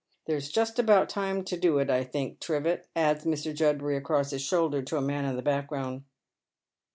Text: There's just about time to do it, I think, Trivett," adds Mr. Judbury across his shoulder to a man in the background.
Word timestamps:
There's 0.25 0.49
just 0.49 0.79
about 0.79 1.09
time 1.09 1.43
to 1.43 1.55
do 1.55 1.77
it, 1.77 1.91
I 1.91 2.03
think, 2.03 2.39
Trivett," 2.39 2.87
adds 2.95 3.23
Mr. 3.23 3.55
Judbury 3.55 3.95
across 3.95 4.31
his 4.31 4.41
shoulder 4.41 4.81
to 4.81 4.97
a 4.97 4.99
man 5.01 5.25
in 5.25 5.35
the 5.35 5.43
background. 5.43 6.05